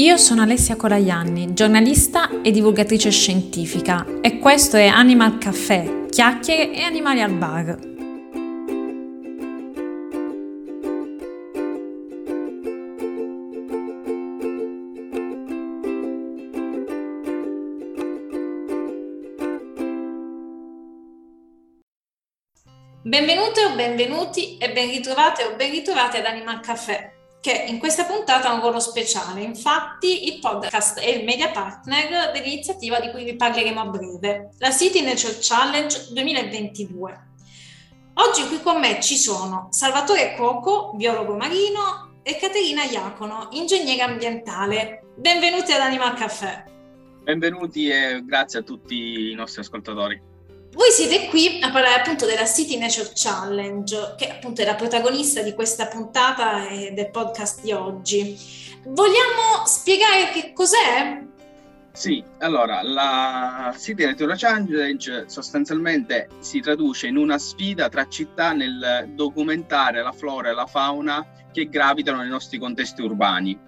[0.00, 6.80] Io sono Alessia Colaianni, giornalista e divulgatrice scientifica e questo è Animal Caffè, chiacchiere e
[6.80, 7.76] animali al bar.
[23.02, 28.04] Benvenute o benvenuti e ben ritrovate o ben ritrovate ad Animal Caffè che in questa
[28.04, 29.42] puntata ha un ruolo speciale.
[29.42, 34.70] Infatti, il podcast è il media partner dell'iniziativa di cui vi parleremo a breve, la
[34.70, 37.28] City Nature Challenge 2022.
[38.14, 45.04] Oggi qui con me ci sono Salvatore Coco, biologo marino, e Caterina Iacono, ingegnere ambientale.
[45.16, 46.64] Benvenuti ad Animal Caffè.
[47.22, 50.29] Benvenuti e grazie a tutti i nostri ascoltatori.
[50.72, 55.42] Voi siete qui a parlare appunto della City Nature Challenge, che appunto è la protagonista
[55.42, 58.38] di questa puntata e del podcast di oggi.
[58.84, 61.26] Vogliamo spiegare che cos'è?
[61.90, 69.10] Sì, allora la City Nature Challenge sostanzialmente si traduce in una sfida tra città nel
[69.12, 73.58] documentare la flora e la fauna che gravitano nei nostri contesti urbani.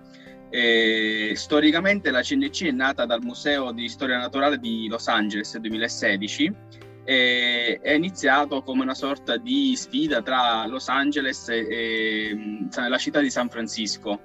[0.50, 5.62] E, storicamente la CNC è nata dal Museo di Storia Naturale di Los Angeles nel
[5.62, 12.98] 2016 e è iniziato come una sorta di sfida tra Los Angeles e, e la
[12.98, 14.20] città di San Francisco,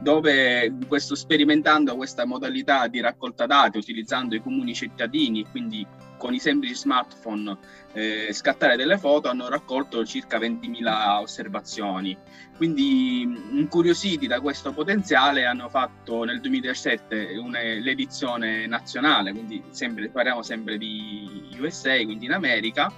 [0.00, 6.38] dove questo, sperimentando questa modalità di raccolta dati utilizzando i comuni cittadini, quindi con i
[6.38, 7.56] semplici smartphone
[7.92, 12.16] eh, scattare delle foto hanno raccolto circa 20.000 osservazioni.
[12.56, 20.42] Quindi incuriositi da questo potenziale hanno fatto nel 2017 una, l'edizione nazionale, quindi sempre, parliamo
[20.42, 22.92] sempre di USA, quindi in America,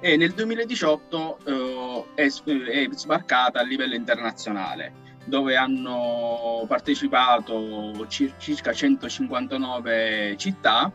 [0.00, 10.34] e nel 2018 eh, è, è sbarcata a livello internazionale dove hanno partecipato circa 159
[10.36, 10.90] città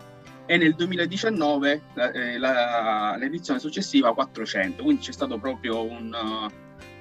[0.45, 6.13] e nel 2019 la, eh, la, l'edizione successiva 400, quindi c'è stato proprio un,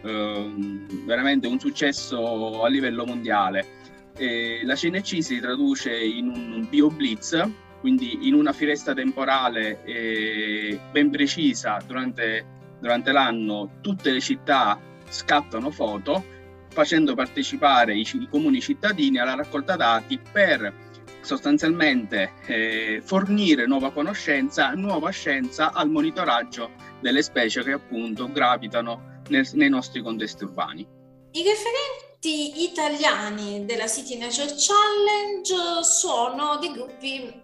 [0.02, 3.80] uh, veramente un successo a livello mondiale.
[4.16, 11.10] E la CNC si traduce in un bio-blitz, quindi in una finestra temporale eh, ben
[11.10, 12.44] precisa durante,
[12.78, 16.24] durante l'anno tutte le città scattano foto
[16.72, 20.90] facendo partecipare i, i comuni cittadini alla raccolta dati per
[21.20, 29.48] sostanzialmente eh, fornire nuova conoscenza, nuova scienza al monitoraggio delle specie che appunto gravitano nel,
[29.52, 30.86] nei nostri contesti urbani.
[31.32, 37.40] I referenti italiani della City Nature Challenge sono dei gruppi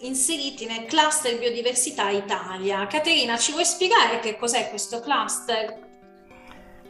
[0.00, 2.86] inseriti nel cluster Biodiversità Italia.
[2.86, 5.89] Caterina, ci vuoi spiegare che cos'è questo cluster?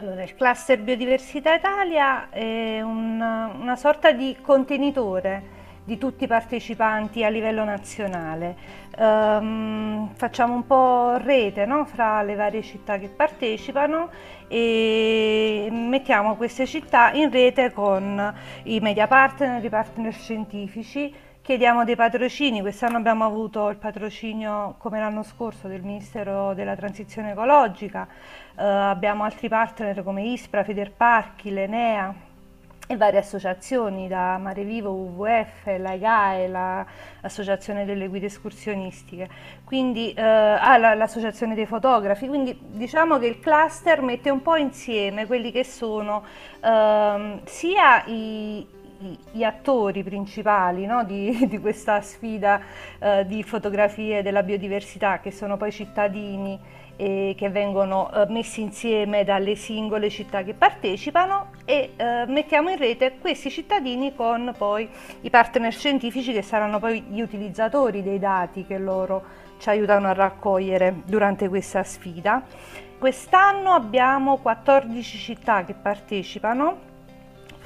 [0.00, 7.22] Allora, il cluster Biodiversità Italia è una, una sorta di contenitore di tutti i partecipanti
[7.22, 8.56] a livello nazionale.
[8.96, 11.84] Um, facciamo un po' rete no?
[11.84, 14.08] fra le varie città che partecipano
[14.48, 21.12] e mettiamo queste città in rete con i media partner, i partner scientifici,
[21.50, 27.32] chiediamo dei patrocini, quest'anno abbiamo avuto il patrocinio come l'anno scorso del Ministero della Transizione
[27.32, 32.14] Ecologica, uh, abbiamo altri partner come Ispra, Federparchi, l'Enea,
[32.86, 39.28] e varie associazioni, da Mare Vivo, WWF, l'AIGAE, l'Associazione delle Guide Escursionistiche,
[39.64, 45.26] quindi eh, ah, l'Associazione dei Fotografi, quindi diciamo che il cluster mette un po' insieme
[45.26, 46.24] quelli che sono
[46.60, 48.66] eh, sia i,
[49.30, 52.60] gli attori principali no, di, di, questa sfida
[52.98, 56.58] eh, di fotografie della biodiversità, che sono poi cittadini
[56.96, 62.76] eh, che vengono eh, messi insieme dalle singole città che partecipano e eh, mettiamo in
[62.76, 64.88] rete questi cittadini con poi
[65.22, 70.12] i partner scientifici che saranno poi gli utilizzatori dei dati che loro ci aiutano a
[70.12, 72.42] raccogliere durante questa sfida.
[72.98, 76.88] Quest'anno abbiamo 14 città che partecipano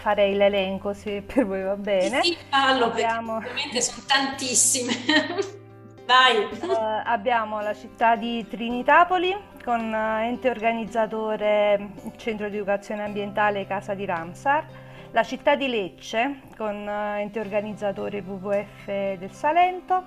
[0.05, 2.23] farei l'elenco se per voi va bene.
[2.23, 3.39] Sì, fallo abbiamo...
[3.39, 4.93] perché ovviamente sono tantissime.
[6.05, 6.45] Vai!
[6.61, 9.35] Uh, abbiamo la città di Trinitapoli
[9.65, 14.67] con uh, ente organizzatore Centro di Educazione Ambientale Casa di Ramsar,
[15.13, 20.03] la città di Lecce con uh, ente organizzatore WWF del Salento,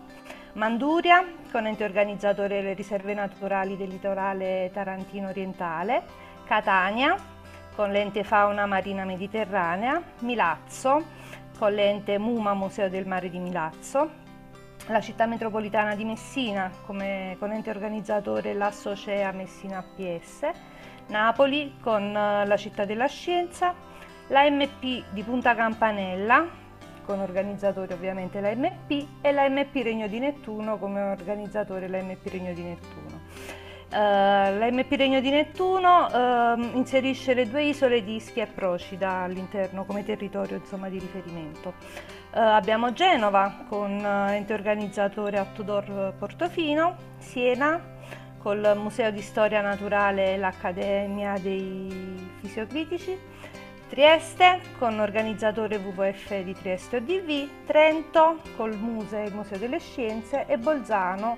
[0.53, 6.03] Manduria con ente organizzatore le riserve naturali del litorale tarantino orientale,
[6.45, 7.35] Catania
[7.77, 11.05] con l'ente fauna marina mediterranea, Milazzo
[11.59, 14.09] con l'ente MUMA Museo del Mare di Milazzo,
[14.87, 20.49] la città metropolitana di Messina come con ente organizzatore l'Assocea Messina PS,
[21.09, 23.75] Napoli con eh, la città della scienza,
[24.29, 26.47] l'AMP di Punta Campanella
[27.05, 32.25] con organizzatore ovviamente la MP e la MP Regno di Nettuno come organizzatore la MP
[32.25, 33.06] Regno di Nettuno.
[33.89, 39.21] Uh, la MP Regno di Nettuno uh, inserisce le due isole di Ischia e Procida
[39.21, 41.69] all'interno come territorio insomma, di riferimento.
[42.33, 47.81] Uh, abbiamo Genova con ente organizzatore Autodor Portofino, Siena
[48.39, 53.17] col Museo di Storia Naturale e l'Accademia dei Fisiocritici,
[53.87, 60.57] Trieste con organizzatore WWF di Trieste ODV, Trento col Muse, il Museo delle Scienze e
[60.57, 61.37] Bolzano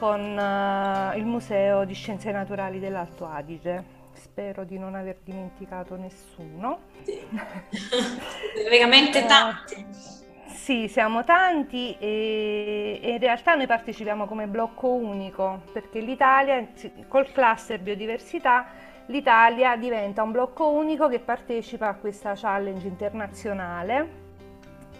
[0.00, 3.98] con uh, il Museo di Scienze Naturali dell'Alto Adige.
[4.14, 6.78] Spero di non aver dimenticato nessuno.
[7.02, 7.20] Sì.
[8.70, 9.74] Veramente tanti.
[9.74, 16.66] Uh, sì, siamo tanti e, e, in realtà noi partecipiamo come blocco unico perché l'Italia
[17.06, 18.66] col cluster biodiversità
[19.06, 24.18] l'Italia diventa un blocco unico che partecipa a questa challenge internazionale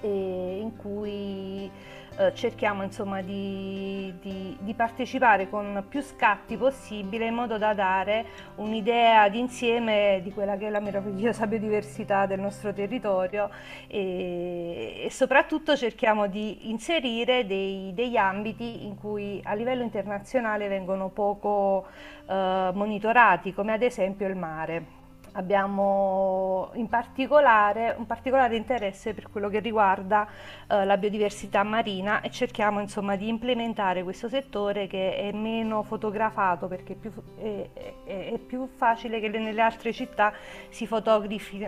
[0.03, 1.71] in cui
[2.17, 8.27] eh, cerchiamo insomma di, di, di, partecipare con più scatti possibile in modo da dare
[8.57, 13.51] un'idea d'insieme di quella che è la meravigliosa biodiversità del nostro territorio
[13.87, 21.09] e, e soprattutto cerchiamo di inserire dei, degli ambiti in cui a livello internazionale vengono
[21.09, 21.87] poco
[22.27, 25.00] eh, monitorati come ad esempio il mare.
[25.33, 30.27] Abbiamo in particolare un particolare interesse per quello che riguarda
[30.67, 36.67] eh, la biodiversità marina e cerchiamo insomma di implementare questo settore che è meno fotografato
[36.67, 37.69] perché è più, è,
[38.05, 40.33] è, è più facile che nelle altre città
[40.69, 40.89] si,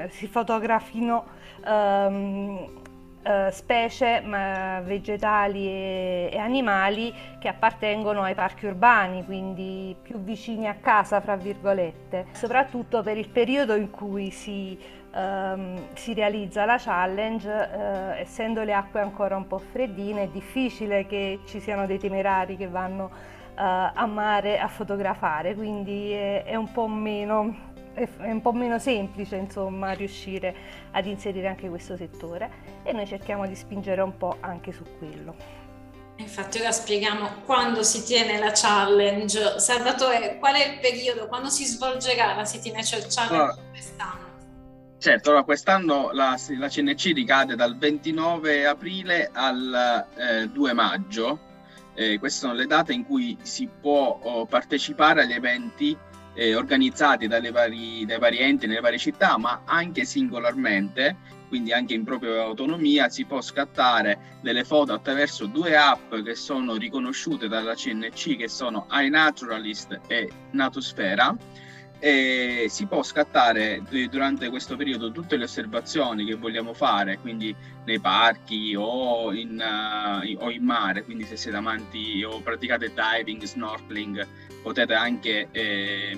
[0.09, 1.25] si fotografino
[1.65, 2.82] ehm,
[3.23, 4.21] eh, specie
[4.83, 11.37] vegetali e, e, animali che appartengono ai parchi urbani, quindi più vicini a casa, fra
[11.37, 14.77] virgolette, soprattutto per il periodo in cui si,
[15.15, 21.07] ehm, si realizza la challenge, eh, essendo le acque ancora un po' freddine, è difficile
[21.07, 23.11] che ci siano dei temerari che vanno
[23.57, 28.79] eh, a mare a fotografare, quindi è, è un po' meno è un po' meno
[28.79, 30.55] semplice insomma riuscire
[30.93, 32.51] ad inserire anche questo settore
[32.83, 35.61] e noi cerchiamo di spingere un po' anche su quello.
[36.17, 39.59] Infatti ora spieghiamo quando si tiene la challenge.
[39.59, 44.31] Salvatore, qual è il periodo, quando si svolgerà la City Nature Challenge allora, quest'anno?
[44.99, 51.51] Certo, allora quest'anno la, la, CNC ricade dal 29 aprile al eh, 2 maggio.
[51.95, 55.97] Eh, queste sono le date in cui si può oh, partecipare agli eventi
[56.35, 61.17] eh, organizzati vari, dai vari enti nelle varie città, ma anche singolarmente,
[61.49, 66.77] quindi anche in propria autonomia, si può scattare delle foto attraverso due app che sono
[66.77, 71.37] riconosciute dalla CNC, che sono iNaturalist e Natusfera
[72.05, 73.81] e si può scattare
[74.11, 80.45] durante questo periodo tutte le osservazioni che vogliamo fare, quindi nei parchi o in, uh,
[80.45, 84.27] o in mare, quindi se siete amanti o praticate diving, snorkeling,
[84.63, 86.17] potete anche eh,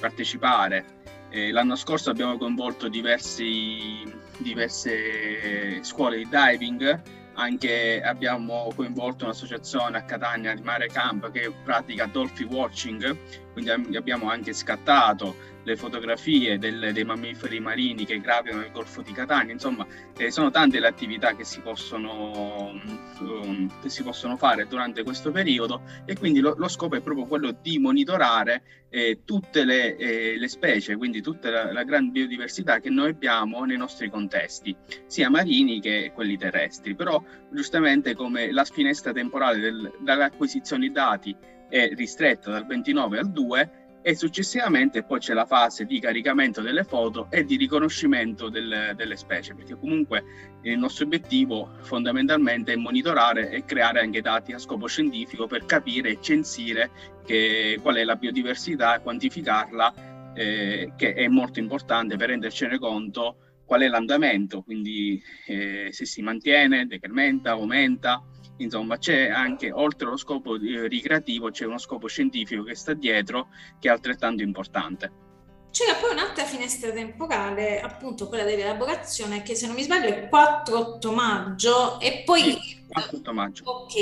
[0.00, 1.00] partecipare.
[1.30, 4.02] Eh, l'anno scorso abbiamo coinvolto diversi,
[4.38, 12.06] diverse scuole di diving anche abbiamo coinvolto un'associazione a Catania di Mare Camp che pratica
[12.06, 13.16] dolphin watching,
[13.52, 19.12] quindi abbiamo anche scattato le fotografie del, dei mammiferi marini che gravitano nel Golfo di
[19.12, 22.80] Catania, insomma eh, sono tante le attività che si, possono,
[23.20, 27.26] um, che si possono fare durante questo periodo e quindi lo, lo scopo è proprio
[27.26, 32.78] quello di monitorare eh, tutte le, eh, le, specie, quindi tutta la, la grande biodiversità
[32.78, 34.76] che noi abbiamo nei nostri contesti,
[35.06, 41.34] sia marini che quelli terrestri, però giustamente come la finestra temporale del, dalle acquisizioni dati
[41.72, 46.84] è ristretta dal 29 al 2, e successivamente poi c'è la fase di caricamento delle
[46.84, 50.24] foto e di riconoscimento del, delle specie, perché comunque
[50.62, 56.10] il nostro obiettivo fondamentalmente è monitorare e creare anche dati a scopo scientifico per capire
[56.10, 56.90] e censire
[57.24, 63.36] che, qual è la biodiversità e quantificarla, eh, che è molto importante per rendercene conto
[63.64, 68.22] qual è l'andamento, quindi eh, se si mantiene, decrementa, aumenta
[68.62, 73.48] insomma c'è anche oltre allo scopo eh, ricreativo c'è uno scopo scientifico che sta dietro
[73.78, 75.30] che è altrettanto importante.
[75.72, 81.14] C'era poi un'altra finestra temporale, appunto quella dell'elaborazione, che se non mi sbaglio è 4-8
[81.14, 82.40] maggio e poi...
[82.42, 83.62] Sì, 4-8 maggio.
[83.64, 83.96] Ok,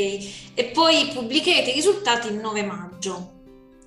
[0.55, 3.39] e poi pubblicherete i risultati il 9 maggio.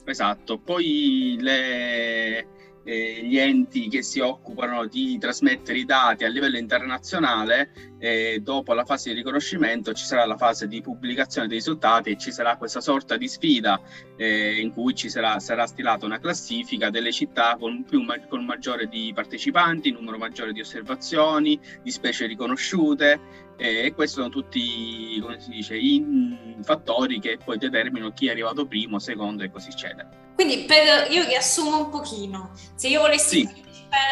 [0.06, 2.48] Esatto, poi le,
[2.84, 8.74] eh, gli enti che si occupano di trasmettere i dati a livello internazionale, eh, dopo
[8.74, 12.58] la fase di riconoscimento ci sarà la fase di pubblicazione dei risultati e ci sarà
[12.58, 13.80] questa sorta di sfida
[14.18, 18.88] eh, in cui ci sarà, sarà, stilata una classifica delle città con, più, con maggiore
[18.88, 25.50] di partecipanti, numero maggiore di osservazioni, di specie riconosciute E questi sono tutti, come si
[25.51, 30.10] dice, i fattori che poi determinano chi è arrivato primo, secondo e così eccetera.
[30.36, 33.62] Quindi per, io riassumo un pochino, se io volessi sì.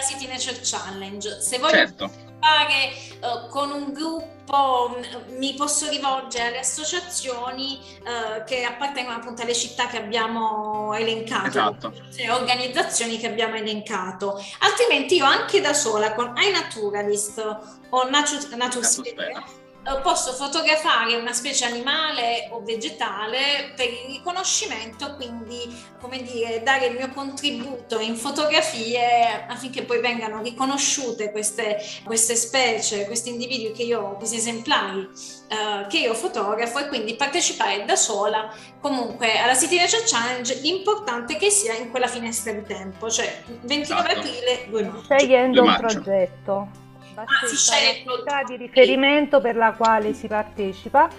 [0.07, 6.47] City Nature Challenge, se voglio certo fare uh, con un gruppo, mm, mi posso rivolgere
[6.47, 11.93] alle associazioni uh, che appartengono appunto alle città che abbiamo elencato, esatto.
[12.15, 14.43] le organizzazioni che abbiamo elencato.
[14.59, 17.39] Altrimenti io anche da sola con iNaturalist
[17.89, 18.85] o Nature, Nature
[20.03, 26.95] posso fotografare una specie animale o vegetale per il riconoscimento, quindi come dire, dare il
[26.95, 34.15] mio contributo in fotografie affinché poi vengano riconosciute queste, queste specie, questi individui che io,
[34.17, 40.03] questi esemplari uh, che io fotografo e quindi partecipare da sola comunque alla City Nature
[40.05, 44.19] Challenge, l'importante è che sia in quella finestra di tempo, cioè 29 esatto.
[44.19, 45.03] aprile, 2 maggio.
[45.03, 46.80] Scegliendo un progetto
[47.13, 51.09] basta ah, di riferimento per la quale si partecipa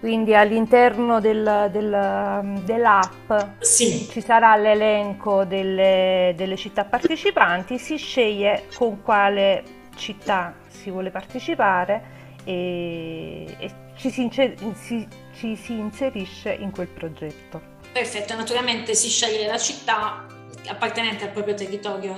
[0.00, 4.08] quindi all'interno del, del, dell'app sì.
[4.10, 9.62] ci sarà l'elenco delle, delle, città partecipanti, si sceglie con quale
[9.96, 12.02] città si vuole partecipare
[12.44, 17.60] e, e ci, si, si, ci si inserisce in quel progetto.
[17.92, 20.24] Perfetto, naturalmente si sceglie la città
[20.66, 22.16] appartenente al proprio territorio,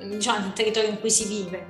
[0.00, 1.64] diciamo il territorio in cui si vive,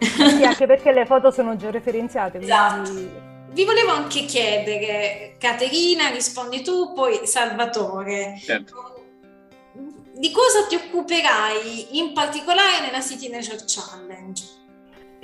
[0.00, 2.38] sì, anche perché le foto sono georeferenziate.
[2.38, 2.90] Esatto.
[2.90, 3.10] Quindi...
[3.52, 8.38] Vi volevo anche chiedere, Caterina, rispondi tu, poi Salvatore.
[8.38, 9.04] Certo.
[10.14, 14.42] Di cosa ti occuperai in particolare nella City Nature Challenge?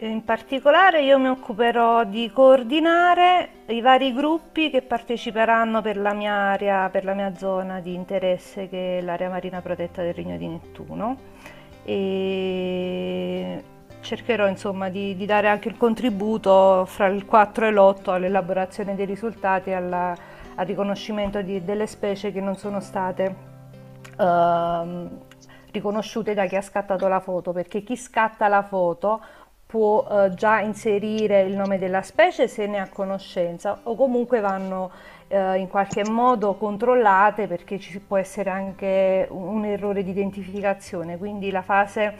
[0.01, 6.33] In particolare io mi occuperò di coordinare i vari gruppi che parteciperanno per la mia
[6.33, 10.47] area, per la mia zona di interesse che è l'area marina protetta del Regno di
[10.47, 11.19] Nettuno.
[11.85, 13.65] E
[14.09, 19.05] cercherò insomma di, di, dare anche il contributo fra il 4 e l'8 all'elaborazione dei
[19.05, 20.17] risultati, alla,
[20.55, 23.35] al riconoscimento di, delle specie che non sono state
[24.17, 25.09] uh,
[25.71, 29.21] riconosciute da chi ha scattato la foto, perché chi scatta la foto
[29.67, 34.91] può uh, già inserire il nome della specie se ne ha conoscenza o comunque vanno
[35.29, 41.19] uh, in qualche modo controllate perché ci può essere anche un, un errore di identificazione,
[41.19, 42.15] quindi la fase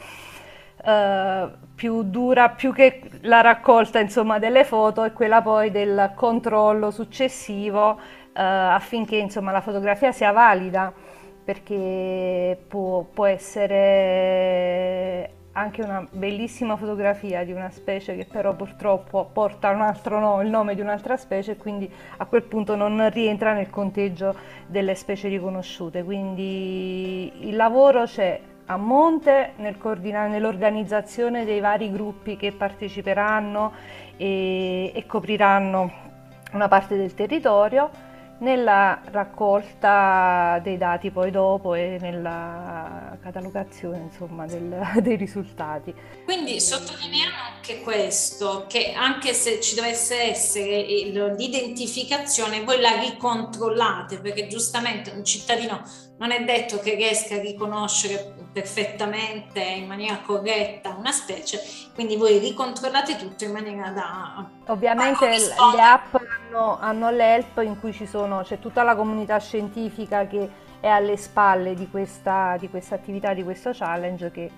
[0.81, 6.91] Uh, più dura, più che la raccolta insomma, delle foto, è quella poi del controllo
[6.91, 7.97] successivo uh,
[8.33, 10.91] affinché insomma, la fotografia sia valida,
[11.43, 19.71] perché può, può, essere anche una bellissima fotografia di una specie che però purtroppo porta
[19.71, 23.53] un altro nome, il nome di un'altra specie e quindi a quel punto non rientra
[23.53, 24.35] nel conteggio
[24.67, 26.03] delle specie riconosciute.
[26.03, 28.39] Quindi il lavoro c'è
[28.71, 33.73] a monte nel nell'organizzazione dei vari gruppi che parteciperanno
[34.15, 35.91] e, e copriranno
[36.51, 37.89] una parte del territorio
[38.39, 45.93] nella raccolta dei dati poi dopo e nella catalogazione insomma, del, dei risultati.
[46.23, 50.81] Quindi sottolineiamo anche questo, che anche se ci dovesse essere
[51.37, 55.81] l'identificazione, voi la ricontrollate, perché giustamente un cittadino
[56.17, 61.59] non è detto che riesca a riconoscere perfettamente in maniera corretta una specie,
[61.93, 64.49] quindi voi ricontrollate tutto in maniera da...
[64.67, 70.25] Ovviamente le app hanno, hanno l'help in cui ci sono, c'è tutta la comunità scientifica
[70.27, 74.49] che è alle spalle di questa, di questa attività, di questo challenge che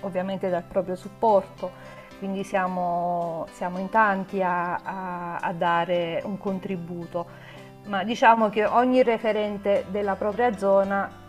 [0.00, 1.70] ovviamente dà il proprio supporto,
[2.18, 7.46] quindi siamo, siamo in tanti a, a, a dare un contributo.
[7.86, 11.26] Ma diciamo che ogni referente della propria zona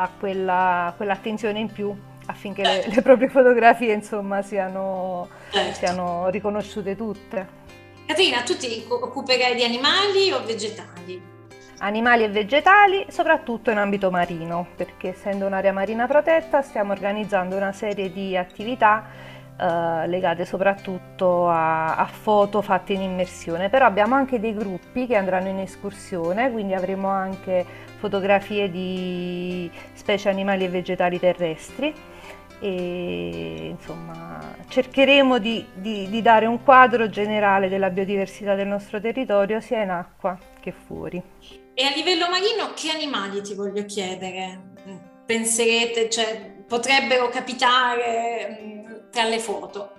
[0.00, 1.94] ha quella, quell'attenzione in più
[2.26, 5.74] affinché le, le proprie fotografie insomma siano, certo.
[5.74, 7.58] siano riconosciute tutte.
[8.06, 11.38] Caterina, tu ti occuperai di animali o vegetali?
[11.82, 17.72] Animali e vegetali, soprattutto in ambito marino, perché essendo un'area marina protetta stiamo organizzando una
[17.72, 19.06] serie di attività
[19.60, 25.16] eh, legate soprattutto a, a, foto fatte in immersione, però abbiamo anche dei gruppi che
[25.16, 27.66] andranno in escursione, quindi avremo anche
[27.98, 31.92] fotografie di specie animali e vegetali terrestri
[32.58, 39.60] e insomma cercheremo di, di, di dare un quadro generale della biodiversità del nostro territorio
[39.60, 41.22] sia in acqua che fuori.
[41.74, 44.68] E a livello marino che animali ti voglio chiedere?
[45.26, 48.79] Penserete, cioè potrebbero capitare
[49.10, 49.90] tra le foto.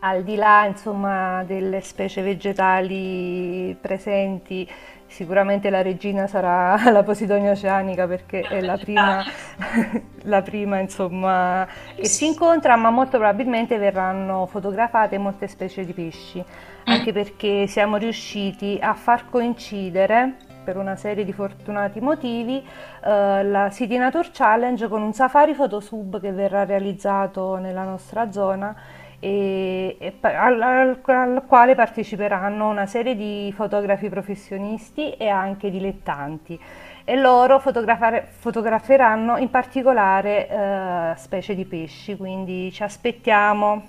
[0.00, 4.68] Al di là insomma, delle specie vegetali presenti,
[5.14, 9.24] Sicuramente la regina sarà la Posidonia oceanica perché è la prima,
[10.24, 16.42] la prima insomma, che si incontra, ma molto probabilmente verranno fotografate molte specie di pesci,
[16.86, 22.56] anche perché siamo riusciti a far coincidere per una serie di fortunati motivi
[23.04, 28.74] eh, la City Nature Challenge con un safari photosub che verrà realizzato nella nostra zona
[29.20, 36.58] e, e al, al, al, quale parteciperanno una serie di fotografi professionisti e anche dilettanti.
[37.06, 43.82] E loro fotograferanno in particolare eh, specie di pesci, quindi ci aspettiamo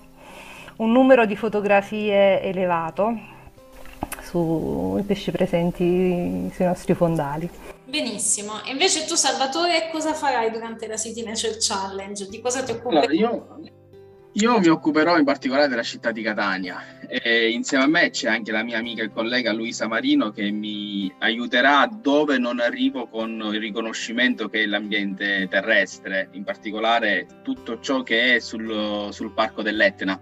[0.77, 3.35] un numero di fotografie elevato
[4.25, 7.50] sui pesci presenti sui nostri fondali.
[7.86, 12.27] Benissimo, invece tu Salvatore cosa farai durante la City Nature Challenge?
[12.27, 12.96] Di cosa ti occupi?
[12.96, 13.60] Allora, io,
[14.34, 18.51] io, mi occuperò in particolare della città di Catania e insieme a me c'è anche
[18.51, 23.60] la mia amica e collega Luisa Marino che mi aiuterà dove non arrivo con il
[23.60, 30.20] riconoscimento che è l'ambiente terrestre, in particolare tutto ciò che è sul, sul parco dell'Etna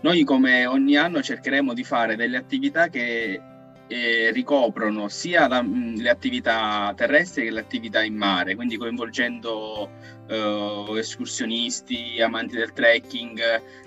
[0.00, 3.40] noi come ogni anno cercheremo di fare delle attività che
[3.88, 9.90] eh, ricoprono sia la, mh, le attività terrestri che le attività in mare, quindi coinvolgendo
[10.28, 13.40] eh, escursionisti, amanti del trekking,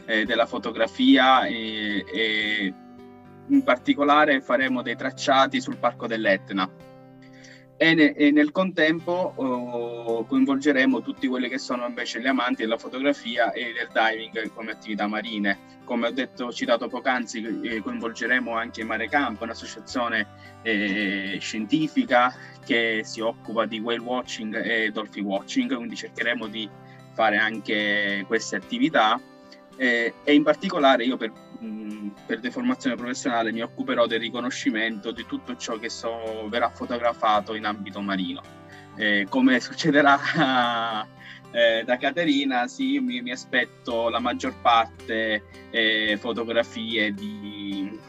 [0.06, 2.74] eh, della fotografia e
[3.48, 6.70] in particolare faremo dei tracciati sul parco dell'Etna
[7.82, 12.78] e, ne, e nel contempo oh, coinvolgeremo tutti quelli che sono invece gli amanti della
[12.78, 15.78] fotografia e del diving come attività marine.
[15.86, 20.28] Come ho detto, citato poc'anzi, eh, coinvolgeremo anche Mare Campo, un'associazione
[20.62, 26.70] eh, scientifica che si occupa di whale watching e dolphin watching, quindi cercheremo di
[27.14, 29.20] fare anche queste attività
[29.78, 31.32] eh, e in particolare io per,
[32.26, 37.66] per, deformazione professionale mi occuperò del riconoscimento di tutto ciò che so, verrà fotografato in
[37.66, 38.42] ambito marino.
[38.96, 41.06] Eh, come succederà
[41.52, 48.00] eh, da Caterina, sì, mi, mi, aspetto la maggior parte eh, fotografie di,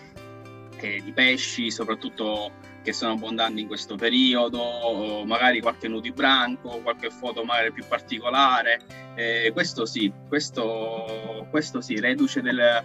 [0.76, 7.44] eh, di pesci, soprattutto che sono abbondanti in questo periodo, magari qualche nudibranco, qualche foto
[7.44, 8.80] magari più particolare.
[9.16, 12.82] Eh, questo sì, questo, questo sì, reduce del,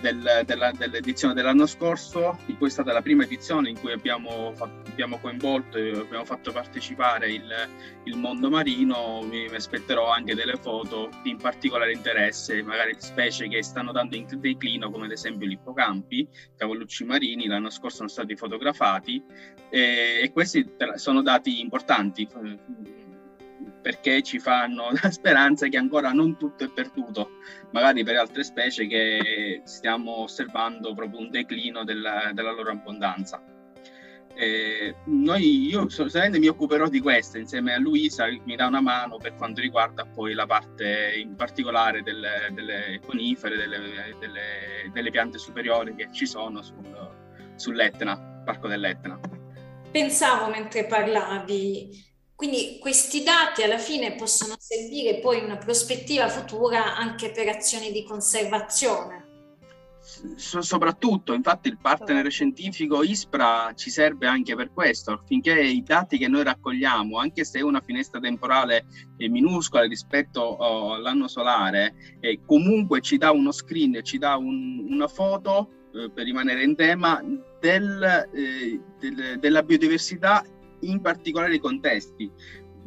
[0.00, 4.52] del, della, dell'edizione dell'anno scorso, in cui è stata la prima edizione in cui abbiamo,
[4.58, 7.68] abbiamo coinvolto e abbiamo fatto partecipare il,
[8.04, 13.62] il mondo marino, mi, aspetterò anche delle foto di particolare interesse, magari di specie che
[13.62, 18.36] stanno dando in declino, come ad esempio gli ippocampi, cavallucci marini, l'anno scorso sono stati
[18.36, 19.22] fotografati
[19.70, 22.26] e, e questi sono dati importanti
[23.80, 27.30] perché ci fanno la speranza che ancora non tutto è perduto,
[27.72, 33.42] magari per altre specie che stiamo osservando proprio un declino della, della loro abbondanza.
[34.40, 39.16] Eh, noi, io solamente mi occuperò di questo insieme a Luisa mi dà una mano
[39.16, 45.38] per quanto riguarda poi la parte in particolare delle, delle conifere, delle, delle, delle, piante
[45.38, 47.10] superiori che ci sono sul,
[47.56, 49.18] sull'Etna, Parco dell'Etna.
[49.90, 52.07] Pensavo mentre parlavi
[52.38, 57.90] quindi questi dati alla fine possono servire poi in una prospettiva futura anche per azioni
[57.90, 59.26] di conservazione.
[60.36, 66.16] So, soprattutto, infatti, il partner scientifico ISPRA ci serve anche per questo, affinché i dati
[66.16, 72.38] che noi raccogliamo, anche se è una finestra temporale minuscola rispetto oh, all'anno solare, eh,
[72.46, 77.20] comunque ci dà uno screen, ci dà un, una foto eh, per rimanere in tema
[77.58, 80.44] del, eh, del, della biodiversità
[80.80, 82.30] in particolari contesti.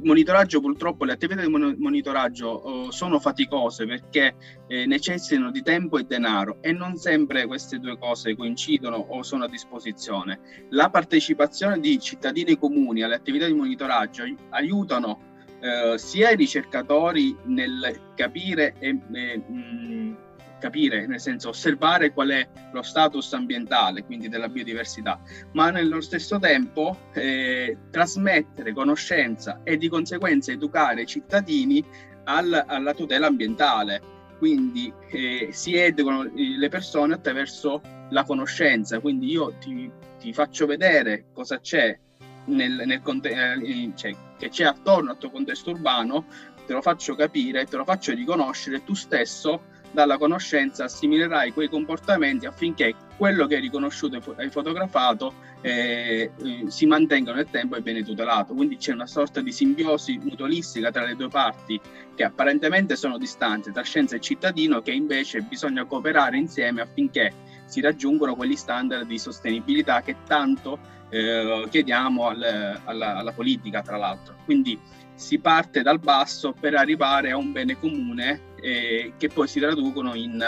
[0.04, 4.36] Monitoraggio purtroppo le attività di monitoraggio oh, sono faticose perché
[4.68, 9.44] eh, necessitano di tempo e denaro e non sempre queste due cose coincidono o sono
[9.44, 10.40] a disposizione.
[10.70, 18.14] La partecipazione di cittadini comuni alle attività di monitoraggio aiutano eh, sia i ricercatori nel
[18.16, 20.18] capire e, e mh,
[20.62, 25.20] capire, nel senso osservare qual è lo status ambientale, quindi della biodiversità,
[25.54, 31.84] ma nello stesso tempo eh, trasmettere conoscenza e di conseguenza educare i cittadini
[32.26, 34.20] al, alla tutela ambientale.
[34.38, 41.26] Quindi eh, si educano le persone attraverso la conoscenza, quindi io ti, ti faccio vedere
[41.34, 41.98] cosa c'è
[42.46, 46.26] nel, nel eh, cioè, che c'è attorno al tuo contesto urbano,
[46.66, 52.46] te lo faccio capire, te lo faccio riconoscere, tu stesso dalla conoscenza assimilerai quei comportamenti
[52.46, 58.04] affinché quello che hai riconosciuto e fotografato eh, eh, si mantenga nel tempo e viene
[58.04, 58.54] tutelato.
[58.54, 61.80] Quindi c'è una sorta di simbiosi mutualistica tra le due parti
[62.16, 67.34] che apparentemente sono distanti, tra scienza e cittadino, che invece bisogna cooperare insieme affinché
[67.66, 73.98] si raggiungono quegli standard di sostenibilità che tanto eh, chiediamo al, alla, alla politica, tra
[73.98, 74.36] l'altro.
[74.46, 74.80] Quindi
[75.14, 80.14] si parte dal basso per arrivare a un bene comune eh, che poi si traducono
[80.14, 80.42] in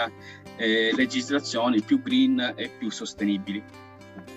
[0.55, 3.63] eh, legislazioni più green e più sostenibili.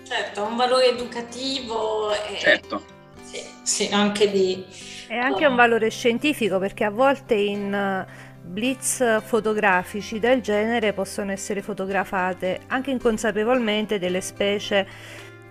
[0.02, 2.12] Certo, un valore educativo.
[2.12, 2.82] E, certo.
[3.22, 4.64] Sì, sì, anche di...
[5.08, 8.06] E anche un valore scientifico perché a volte in eh,
[8.42, 14.86] blitz fotografici del genere possono essere fotografate anche inconsapevolmente delle specie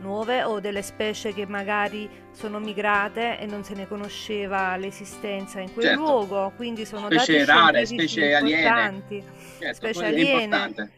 [0.06, 5.74] nuove o delle specie che magari sono migrate e non se ne conosceva l'esistenza in
[5.74, 6.02] quel certo.
[6.02, 9.04] luogo, quindi sono specie dati rare, specie aliene.
[9.60, 10.92] Certo, specie aliene.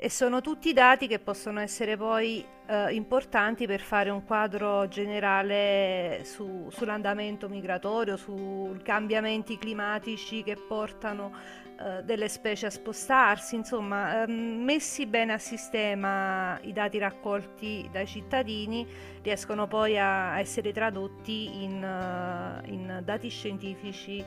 [0.00, 6.20] E sono tutti dati che possono essere poi eh, importanti per fare un quadro generale
[6.24, 11.32] su, sull'andamento migratorio, sui cambiamenti climatici che portano
[11.80, 18.04] eh, delle specie a spostarsi, insomma, ehm, messi bene a sistema i dati raccolti dai
[18.04, 18.84] cittadini
[19.22, 24.24] riescono poi a, a essere tradotti in, uh, in dati scientifici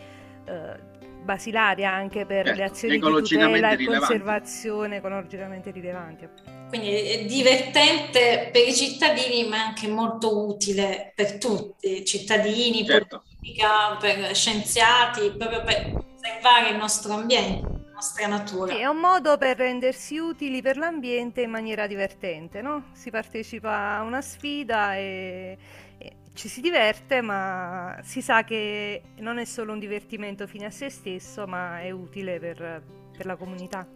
[0.48, 6.30] uh, basilari anche per certo, le azioni di tutela e conservazione ecologicamente rilevanti.
[6.70, 13.24] Quindi è divertente per i cittadini ma anche molto utile per tutti, cittadini, certo.
[13.42, 18.74] politica, per scienziati, proprio per conservare il nostro ambiente, la nostra natura.
[18.74, 22.90] Sì, è un modo per rendersi utili per l'ambiente in maniera divertente, no?
[22.94, 25.58] Si partecipa a una sfida e,
[25.98, 30.72] e ci si diverte, ma si sa che non è solo un divertimento fine a
[30.72, 32.84] se stesso, ma è utile per,
[33.18, 33.88] per la comunità.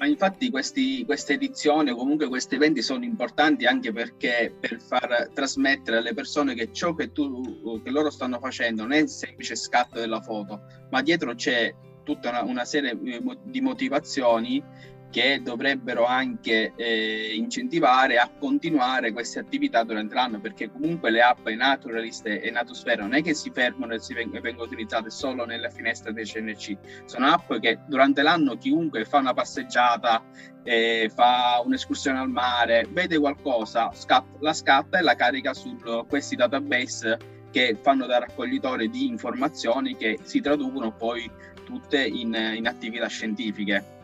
[0.00, 5.28] Ma infatti questi, queste edizioni o comunque questi eventi sono importanti anche perché per far
[5.34, 9.54] trasmettere alle persone che ciò che, tu, che loro stanno facendo non è il semplice
[9.56, 12.98] scatto della foto, ma dietro c'è tutta una, una serie
[13.42, 14.64] di motivazioni
[15.10, 21.46] che dovrebbero anche eh, incentivare a continuare queste attività durante l'anno, perché comunque le app
[21.48, 25.68] Naturalist e Natosfera non è che si fermano e si veng- vengono utilizzate solo nella
[25.68, 30.22] finestra dei CNC, sono app che durante l'anno chiunque fa una passeggiata,
[30.62, 35.76] eh, fa un'escursione al mare, vede qualcosa, scat- la scatta e la carica su
[36.08, 41.28] questi database che fanno da raccoglitore di informazioni che si traducono poi
[41.64, 43.98] tutte in, in attività scientifiche.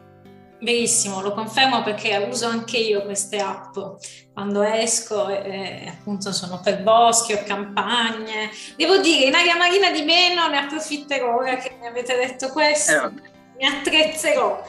[0.61, 3.77] Verissimo, lo confermo perché uso anche io queste app
[4.37, 8.51] quando esco, eh, appunto sono per boschi o campagne.
[8.77, 13.07] Devo dire, in aria marina di meno ne approfitterò ora che mi avete detto questo,
[13.07, 13.11] eh,
[13.57, 14.62] mi attrezzerò.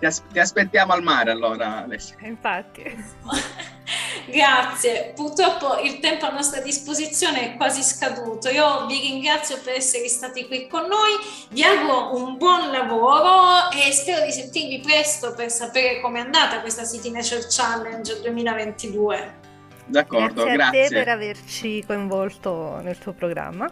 [0.00, 2.16] Ti, as- ti, aspettiamo al mare allora, Alessia.
[2.22, 2.82] Infatti.
[4.26, 8.48] Grazie, purtroppo il tempo a nostra disposizione è quasi scaduto.
[8.48, 11.12] Io vi ringrazio per essere stati qui con noi,
[11.50, 13.49] vi auguro un buon lavoro
[13.86, 19.38] e spero di sentirvi presto per sapere com'è andata questa City Nature Challenge 2022.
[19.86, 20.56] D'accordo, grazie.
[20.56, 23.70] Grazie a te per averci coinvolto nel tuo programma.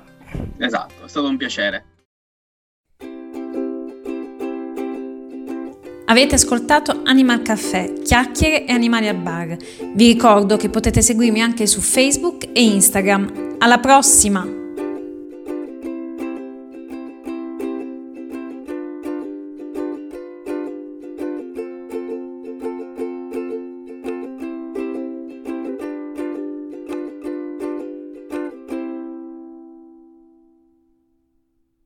[0.58, 1.84] Esatto, è stato un piacere.
[6.06, 9.56] Avete ascoltato Animal Caffè, chiacchiere e animali al bar.
[9.94, 13.56] Vi ricordo che potete seguirmi anche su Facebook e Instagram.
[13.58, 14.57] Alla prossima!